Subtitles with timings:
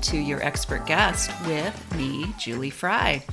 [0.00, 3.24] to your expert guest with me, Julie Fry.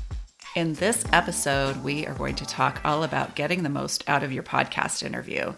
[0.55, 4.31] In this episode, we are going to talk all about getting the most out of
[4.31, 5.53] your podcast interview.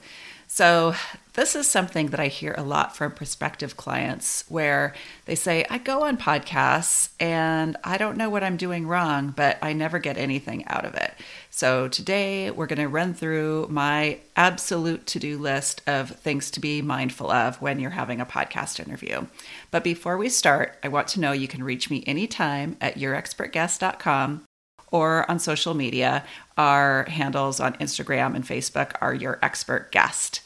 [0.56, 0.96] So,
[1.34, 4.94] this is something that I hear a lot from prospective clients where
[5.26, 9.58] they say, I go on podcasts and I don't know what I'm doing wrong, but
[9.62, 11.14] I never get anything out of it.
[11.50, 16.62] So, today we're going to run through my absolute to do list of things to
[16.62, 19.28] be mindful of when you're having a podcast interview.
[19.72, 24.46] But before we start, I want to know you can reach me anytime at yourexpertguest.com
[24.92, 26.24] or on social media.
[26.58, 30.42] Our handles on Instagram and Facebook are Your Expert Guest.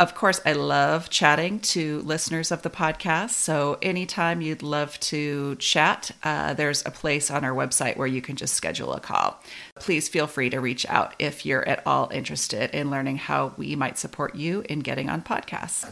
[0.00, 3.30] Of course, I love chatting to listeners of the podcast.
[3.30, 8.20] So, anytime you'd love to chat, uh, there's a place on our website where you
[8.20, 9.40] can just schedule a call.
[9.78, 13.76] Please feel free to reach out if you're at all interested in learning how we
[13.76, 15.84] might support you in getting on podcasts.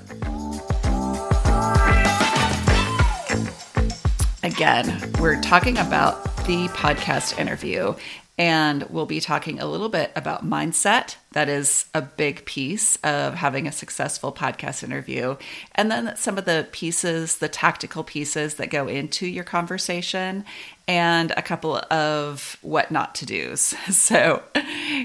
[4.43, 7.95] Again, we're talking about the podcast interview
[8.39, 11.17] and we'll be talking a little bit about mindset.
[11.33, 15.37] That is a big piece of having a successful podcast interview.
[15.75, 20.45] And then some of the pieces, the tactical pieces that go into your conversation,
[20.89, 23.75] and a couple of what not to do's.
[23.93, 24.43] So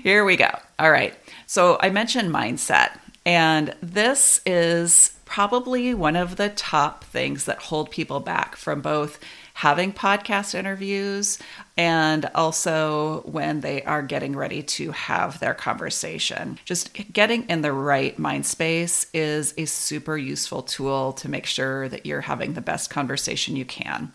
[0.02, 0.50] here we go.
[0.80, 1.14] All right.
[1.46, 7.92] So I mentioned mindset, and this is probably one of the top things that hold
[7.92, 9.20] people back from both
[9.58, 11.40] having podcast interviews
[11.78, 16.60] and also when they are getting ready to have their conversation.
[16.64, 21.90] Just getting in the right mind space is a super useful tool to make sure
[21.90, 24.14] that you're having the best conversation you can.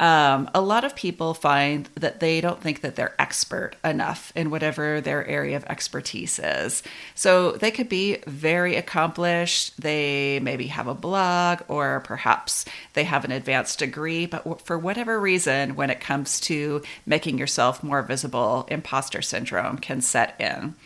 [0.00, 4.50] Um, a lot of people find that they don't think that they're expert enough in
[4.50, 6.84] whatever their area of expertise is.
[7.16, 9.80] So they could be very accomplished.
[9.80, 15.18] They maybe have a blog or perhaps they have an advanced degree, but for whatever
[15.18, 20.76] reason, when it comes to making yourself more visible, imposter syndrome can set in.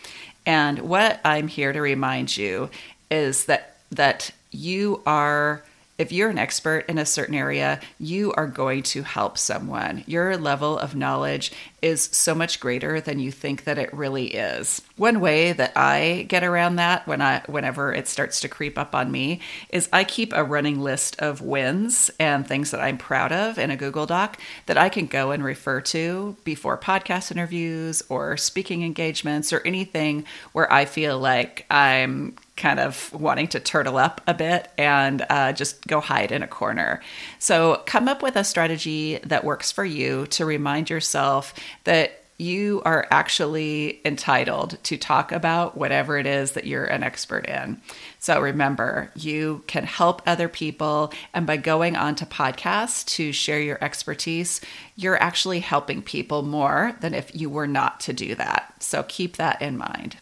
[0.47, 2.71] And what I'm here to remind you
[3.11, 5.63] is that that you are
[6.03, 10.03] if you're an expert in a certain area, you are going to help someone.
[10.09, 14.83] Your level of knowledge is so much greater than you think that it really is.
[14.97, 18.97] One way that I get around that when I whenever it starts to creep up
[18.97, 19.41] on me
[19.71, 23.71] is I keep a running list of wins and things that I'm proud of in
[23.71, 28.83] a Google Doc that I can go and refer to before podcast interviews or speaking
[28.83, 34.33] engagements or anything where I feel like I'm kind of wanting to turtle up a
[34.33, 37.03] bit and uh, just go hide in a corner.
[37.41, 42.81] So come up with a strategy that works for you to remind yourself that you
[42.85, 47.81] are actually entitled to talk about whatever it is that you're an expert in.
[48.21, 51.13] So remember, you can help other people.
[51.35, 54.61] And by going on to podcasts to share your expertise,
[54.95, 58.83] you're actually helping people more than if you were not to do that.
[58.83, 60.17] So keep that in mind.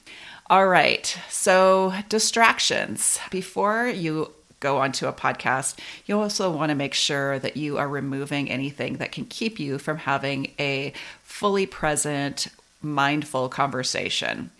[0.50, 1.16] All right.
[1.28, 3.20] So, distractions.
[3.30, 7.88] Before you go onto a podcast, you also want to make sure that you are
[7.88, 12.48] removing anything that can keep you from having a fully present,
[12.82, 14.50] mindful conversation.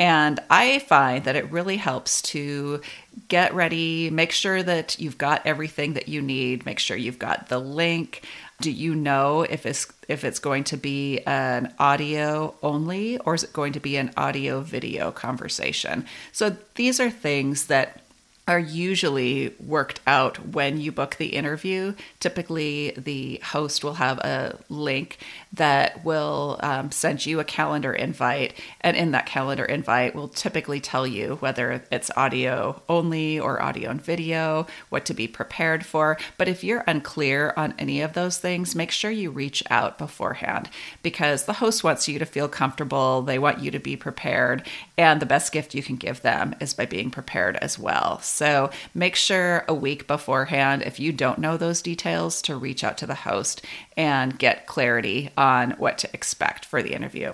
[0.00, 2.80] And I find that it really helps to
[3.28, 7.48] get ready, make sure that you've got everything that you need, make sure you've got
[7.48, 8.22] the link,
[8.60, 13.44] do you know if it's if it's going to be an audio only or is
[13.44, 16.06] it going to be an audio video conversation?
[16.32, 18.03] So these are things that
[18.46, 21.94] are usually worked out when you book the interview.
[22.20, 25.18] Typically, the host will have a link
[25.52, 30.80] that will um, send you a calendar invite, and in that calendar invite, will typically
[30.80, 36.18] tell you whether it's audio only or audio and video, what to be prepared for.
[36.36, 40.68] But if you're unclear on any of those things, make sure you reach out beforehand
[41.02, 44.66] because the host wants you to feel comfortable, they want you to be prepared,
[44.98, 48.18] and the best gift you can give them is by being prepared as well.
[48.34, 52.98] So make sure a week beforehand, if you don't know those details, to reach out
[52.98, 53.64] to the host
[53.96, 57.32] and get clarity on what to expect for the interview.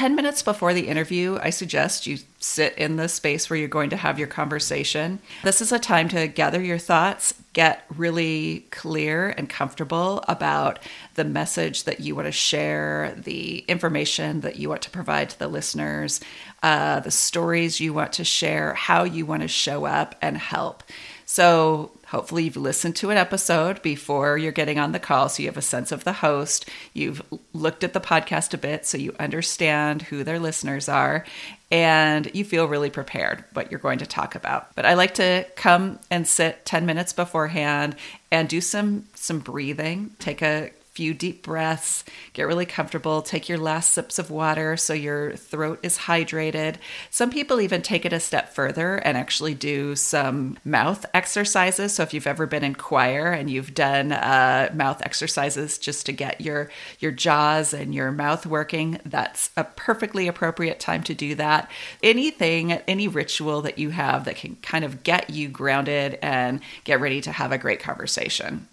[0.00, 3.90] 10 minutes before the interview, I suggest you sit in the space where you're going
[3.90, 5.18] to have your conversation.
[5.44, 10.78] This is a time to gather your thoughts, get really clear and comfortable about
[11.16, 15.38] the message that you want to share, the information that you want to provide to
[15.38, 16.18] the listeners,
[16.62, 20.82] uh, the stories you want to share, how you want to show up and help.
[21.26, 25.48] So, Hopefully, you've listened to an episode before you're getting on the call so you
[25.48, 26.68] have a sense of the host.
[26.92, 27.22] You've
[27.52, 31.24] looked at the podcast a bit so you understand who their listeners are
[31.70, 34.74] and you feel really prepared what you're going to talk about.
[34.74, 37.94] But I like to come and sit 10 minutes beforehand
[38.32, 42.04] and do some some breathing, take a few deep breaths,
[42.34, 46.74] get really comfortable, take your last sips of water so your throat is hydrated.
[47.08, 51.94] Some people even take it a step further and actually do some mouth exercises.
[51.94, 56.12] So if you've ever been in choir and you've done uh, mouth exercises just to
[56.12, 61.34] get your your jaws and your mouth working, that's a perfectly appropriate time to do
[61.36, 61.70] that.
[62.02, 67.00] Anything, any ritual that you have that can kind of get you grounded and get
[67.00, 68.68] ready to have a great conversation.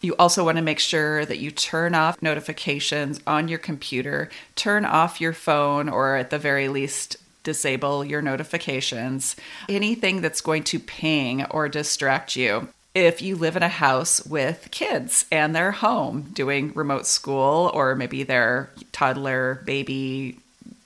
[0.00, 4.84] You also want to make sure that you turn off notifications on your computer, turn
[4.84, 9.36] off your phone, or at the very least, disable your notifications.
[9.68, 12.68] Anything that's going to ping or distract you.
[12.94, 17.94] If you live in a house with kids and they're home doing remote school, or
[17.94, 20.40] maybe they're toddler, baby,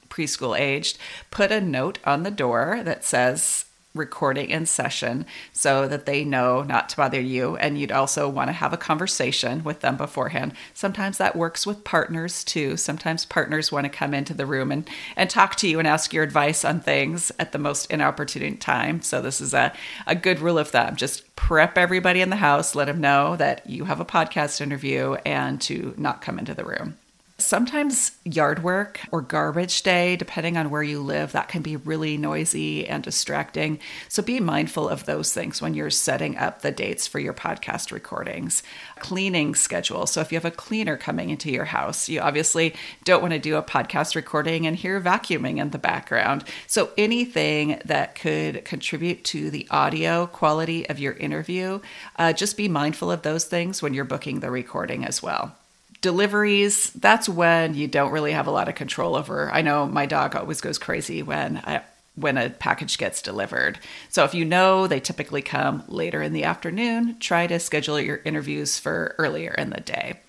[0.08, 0.98] preschool aged,
[1.30, 3.64] put a note on the door that says,
[3.94, 7.56] recording in session so that they know not to bother you.
[7.56, 10.54] And you'd also want to have a conversation with them beforehand.
[10.75, 12.76] Sometimes that works with partners too.
[12.76, 16.12] Sometimes partners want to come into the room and, and talk to you and ask
[16.12, 19.02] your advice on things at the most inopportune time.
[19.02, 19.72] So, this is a,
[20.06, 20.94] a good rule of thumb.
[20.96, 25.14] Just prep everybody in the house, let them know that you have a podcast interview
[25.26, 26.96] and to not come into the room.
[27.40, 32.19] Sometimes yard work or garbage day, depending on where you live, that can be really
[32.19, 33.78] noisy and distracting.
[34.08, 37.92] So be mindful of those things when you're setting up the dates for your podcast
[37.92, 38.62] recordings.
[38.98, 40.06] Cleaning schedule.
[40.06, 43.38] So if you have a cleaner coming into your house, you obviously don't want to
[43.38, 46.44] do a podcast recording and hear vacuuming in the background.
[46.66, 51.81] So anything that could contribute to the audio quality of your interview,
[52.16, 55.56] uh, just be mindful of those things when you're booking the recording as well
[56.00, 59.50] deliveries that's when you don't really have a lot of control over.
[59.52, 61.82] I know my dog always goes crazy when I,
[62.14, 63.79] when a package gets delivered.
[64.08, 67.19] So if you know they typically come later in the afternoon.
[67.20, 70.20] Try to schedule your interviews for earlier in the day.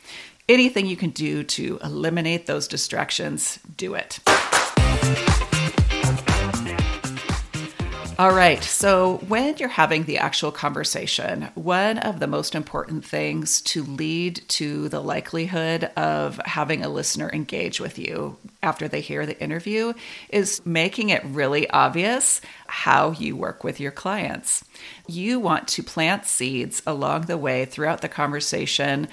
[0.49, 4.19] Anything you can do to eliminate those distractions do it
[8.21, 8.63] All right.
[8.63, 14.43] So, when you're having the actual conversation, one of the most important things to lead
[14.49, 19.93] to the likelihood of having a listener engage with you after they hear the interview
[20.29, 24.63] is making it really obvious how you work with your clients.
[25.07, 29.07] You want to plant seeds along the way throughout the conversation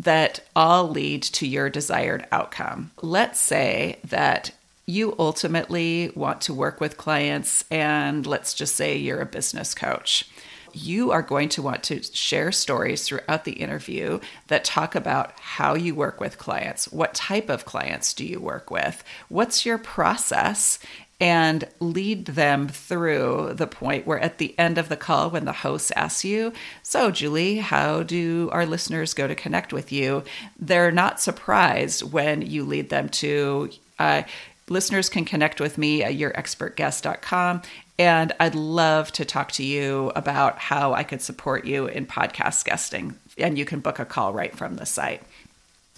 [0.00, 2.90] that all lead to your desired outcome.
[3.02, 4.50] Let's say that
[4.86, 10.28] you ultimately want to work with clients, and let's just say you're a business coach.
[10.72, 15.74] You are going to want to share stories throughout the interview that talk about how
[15.74, 16.90] you work with clients.
[16.90, 19.04] What type of clients do you work with?
[19.28, 20.78] What's your process?
[21.20, 25.52] and lead them through the point where at the end of the call, when the
[25.52, 26.52] host asks you,
[26.82, 30.24] So, Julie, how do our listeners go to connect with you?
[30.58, 33.70] They're not surprised when you lead them to,
[34.00, 34.24] uh,
[34.72, 37.62] listeners can connect with me at yourexpertguest.com.
[37.98, 42.64] And I'd love to talk to you about how I could support you in podcast
[42.64, 43.16] guesting.
[43.38, 45.22] And you can book a call right from the site.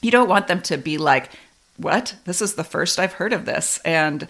[0.02, 1.30] You don't want them to be like,
[1.76, 2.14] what?
[2.24, 3.78] This is the first I've heard of this.
[3.84, 4.28] And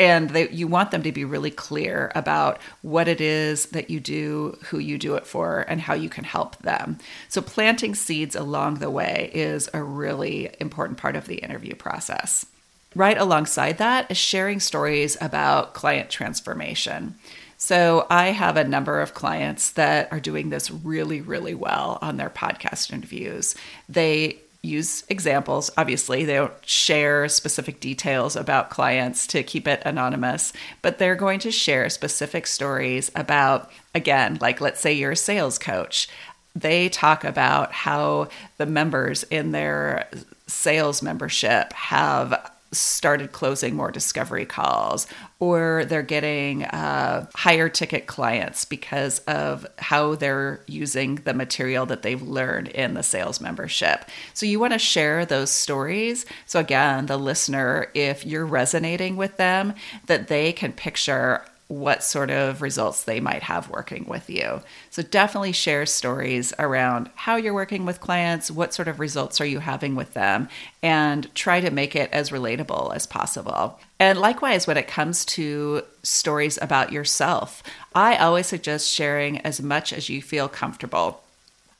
[0.00, 4.00] and they, you want them to be really clear about what it is that you
[4.00, 6.98] do, who you do it for, and how you can help them.
[7.28, 12.46] So, planting seeds along the way is a really important part of the interview process.
[12.94, 17.14] Right alongside that is sharing stories about client transformation.
[17.56, 22.16] So, I have a number of clients that are doing this really, really well on
[22.16, 23.54] their podcast interviews.
[23.88, 25.70] They use examples.
[25.76, 31.40] Obviously, they don't share specific details about clients to keep it anonymous, but they're going
[31.40, 36.08] to share specific stories about, again, like let's say you're a sales coach.
[36.54, 40.08] They talk about how the members in their
[40.46, 45.06] sales membership have started closing more discovery calls
[45.38, 52.02] or they're getting uh, higher ticket clients because of how they're using the material that
[52.02, 54.04] they've learned in the sales membership.
[54.34, 56.24] So you want to share those stories.
[56.46, 59.74] So again, the listener, if you're resonating with them,
[60.06, 64.60] that they can picture what sort of results they might have working with you.
[64.90, 69.46] So definitely share stories around how you're working with clients, what sort of results are
[69.46, 70.48] you having with them,
[70.82, 73.80] and try to make it as relatable as possible.
[73.98, 77.62] And likewise, when it comes to stories about yourself,
[77.94, 81.22] I always suggest sharing as much as you feel comfortable.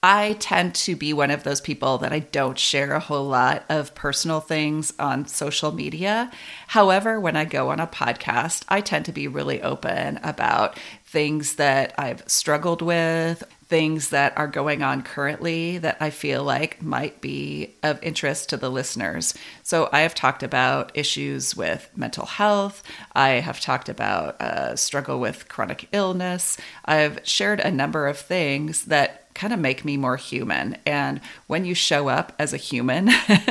[0.04, 3.64] I tend to be one of those people that I don't share a whole lot
[3.68, 6.32] of personal things on social media.
[6.66, 11.54] However, when I go on a podcast, I tend to be really open about things
[11.54, 17.21] that I've struggled with, things that are going on currently that I feel like might
[17.21, 19.35] be of interest to the listeners.
[19.62, 22.82] So, I have talked about issues with mental health.
[23.14, 26.56] I have talked about uh, struggle with chronic illness.
[26.85, 30.76] I've shared a number of things that kind of make me more human.
[30.86, 33.10] And when you show up as a human,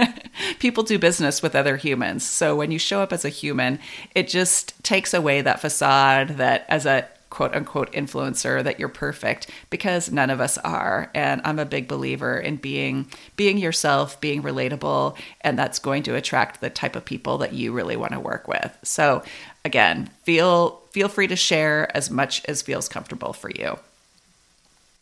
[0.59, 2.25] people do business with other humans.
[2.25, 3.79] So when you show up as a human,
[4.15, 9.49] it just takes away that facade that as a quote unquote influencer that you're perfect
[9.69, 13.07] because none of us are and i'm a big believer in being
[13.37, 17.71] being yourself being relatable and that's going to attract the type of people that you
[17.71, 19.23] really want to work with so
[19.63, 23.79] again feel feel free to share as much as feels comfortable for you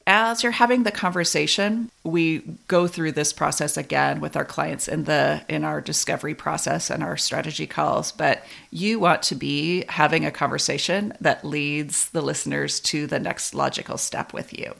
[0.09, 5.03] as you're having the conversation, we go through this process again with our clients in
[5.03, 10.25] the in our discovery process and our strategy calls, but you want to be having
[10.25, 14.73] a conversation that leads the listeners to the next logical step with you.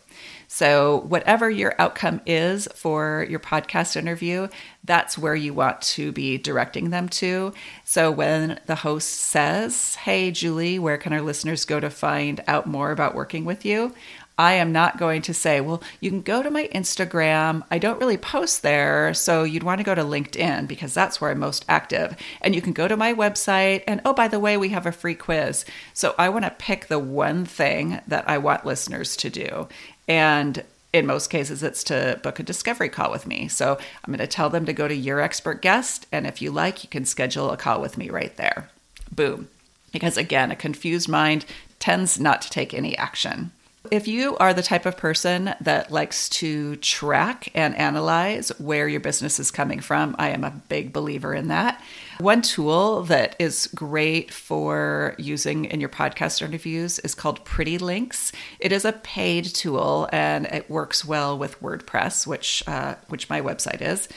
[0.47, 4.47] So, whatever your outcome is for your podcast interview,
[4.83, 7.53] that's where you want to be directing them to.
[7.85, 12.65] So, when the host says, Hey, Julie, where can our listeners go to find out
[12.65, 13.93] more about working with you?
[14.39, 17.61] I am not going to say, well, you can go to my Instagram.
[17.69, 19.13] I don't really post there.
[19.13, 22.15] So you'd want to go to LinkedIn because that's where I'm most active.
[22.39, 23.83] And you can go to my website.
[23.85, 25.65] And oh, by the way, we have a free quiz.
[25.93, 29.67] So I want to pick the one thing that I want listeners to do.
[30.07, 33.49] And in most cases, it's to book a discovery call with me.
[33.49, 36.07] So I'm going to tell them to go to your expert guest.
[36.13, 38.69] And if you like, you can schedule a call with me right there.
[39.13, 39.49] Boom.
[39.91, 41.43] Because again, a confused mind
[41.77, 43.51] tends not to take any action.
[43.91, 48.99] If you are the type of person that likes to track and analyze where your
[48.99, 51.81] business is coming from, I am a big believer in that.
[52.19, 58.31] One tool that is great for using in your podcast interviews is called Pretty Links.
[58.59, 63.41] It is a paid tool and it works well with WordPress, which uh, which my
[63.41, 64.07] website is.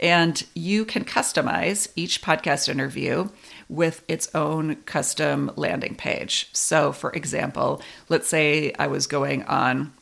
[0.00, 3.28] And you can customize each podcast interview
[3.68, 6.48] with its own custom landing page.
[6.52, 9.92] So, for example, let's say I was going on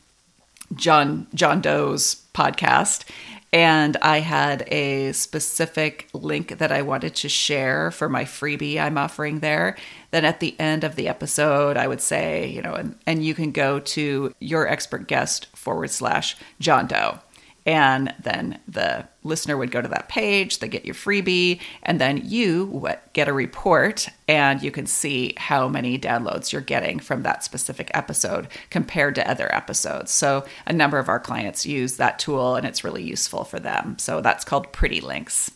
[0.75, 3.05] John John Doe's podcast
[3.53, 8.97] and I had a specific link that I wanted to share for my freebie I'm
[8.97, 9.77] offering there.
[10.11, 13.33] Then at the end of the episode, I would say, you know, and, and you
[13.33, 17.19] can go to your expert guest forward slash John Doe.
[17.67, 22.21] And then the listener would go to that page, they get your freebie, and then
[22.23, 27.43] you get a report and you can see how many downloads you're getting from that
[27.43, 30.11] specific episode compared to other episodes.
[30.11, 33.99] So, a number of our clients use that tool and it's really useful for them.
[33.99, 35.51] So, that's called Pretty Links.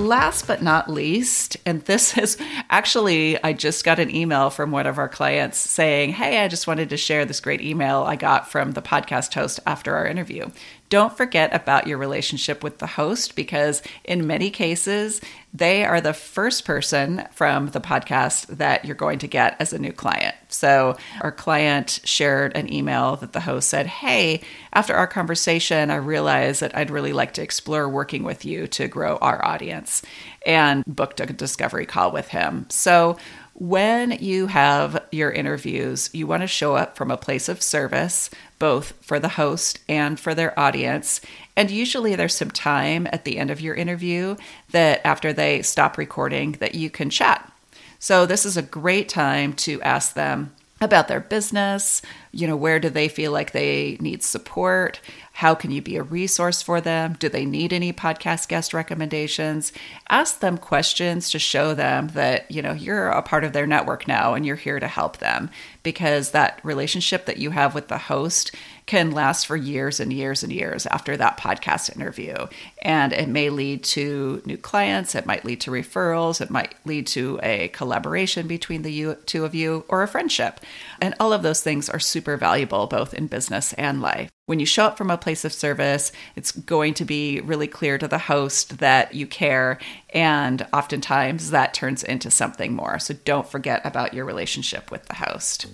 [0.00, 2.36] Last but not least, and this is
[2.70, 6.66] actually, I just got an email from one of our clients saying, Hey, I just
[6.66, 10.50] wanted to share this great email I got from the podcast host after our interview.
[10.90, 15.20] Don't forget about your relationship with the host because, in many cases,
[15.54, 19.78] they are the first person from the podcast that you're going to get as a
[19.78, 20.34] new client.
[20.48, 24.40] So, our client shared an email that the host said, Hey,
[24.72, 28.88] after our conversation, I realized that I'd really like to explore working with you to
[28.88, 30.02] grow our audience
[30.44, 32.66] and booked a discovery call with him.
[32.68, 33.16] So,
[33.60, 38.30] when you have your interviews, you want to show up from a place of service,
[38.58, 41.20] both for the host and for their audience.
[41.56, 44.36] And usually there's some time at the end of your interview
[44.70, 47.52] that after they stop recording that you can chat.
[47.98, 52.00] So this is a great time to ask them about their business,
[52.32, 55.00] you know, where do they feel like they need support?
[55.40, 57.16] How can you be a resource for them?
[57.18, 59.72] Do they need any podcast guest recommendations?
[60.10, 64.06] Ask them questions to show them that, you know, you're a part of their network
[64.06, 65.48] now and you're here to help them
[65.82, 68.54] because that relationship that you have with the host
[68.84, 72.34] can last for years and years and years after that podcast interview.
[72.82, 77.06] And it may lead to new clients, it might lead to referrals, it might lead
[77.06, 80.60] to a collaboration between the two of you or a friendship.
[81.00, 84.28] And all of those things are super valuable both in business and life.
[84.50, 87.96] When you show up from a place of service, it's going to be really clear
[87.96, 89.78] to the host that you care.
[90.12, 92.98] And oftentimes that turns into something more.
[92.98, 95.68] So don't forget about your relationship with the host.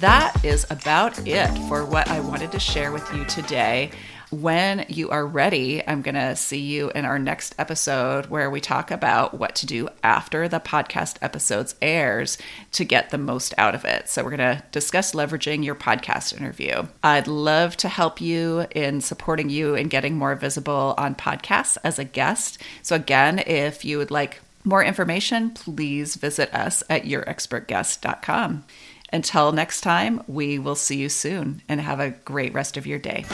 [0.00, 3.90] That is about it for what I wanted to share with you today
[4.32, 8.62] when you are ready, I'm going to see you in our next episode where we
[8.62, 12.38] talk about what to do after the podcast episodes airs
[12.72, 14.08] to get the most out of it.
[14.08, 16.86] So we're going to discuss leveraging your podcast interview.
[17.02, 21.98] I'd love to help you in supporting you in getting more visible on podcasts as
[21.98, 22.58] a guest.
[22.80, 28.64] So again, if you would like more information, please visit us at yourexpertguest.com.
[29.12, 32.98] Until next time, we will see you soon and have a great rest of your
[32.98, 33.26] day.